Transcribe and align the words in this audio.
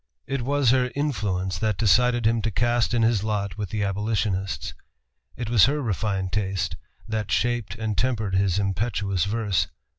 It 0.25 0.41
was 0.41 0.71
her 0.71 0.89
influence 0.95 1.59
that 1.59 1.77
decided 1.77 2.25
him 2.25 2.41
to 2.41 2.49
cast 2.49 2.95
in 2.95 3.03
his 3.03 3.23
lot 3.23 3.55
with 3.59 3.69
the 3.69 3.83
abolitionists. 3.83 4.73
It 5.37 5.47
was 5.47 5.65
her 5.65 5.79
refined 5.79 6.31
taste 6.31 6.75
that 7.07 7.31
shaped 7.31 7.75
and 7.75 7.95
tempered 7.95 8.33
his 8.33 8.57
impetuous 8.57 9.25
verse. 9.25 9.67